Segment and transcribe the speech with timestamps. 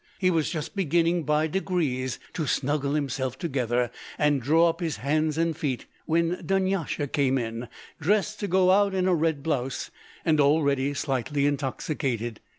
[0.17, 5.37] He was just beginning by degrees to snuggle himself together, and draw up his hands
[5.37, 7.67] and feet, when Dunyasha came in,
[7.99, 9.91] dressed to go out in a red blouse,
[10.25, 12.39] and already slightly intoxicated.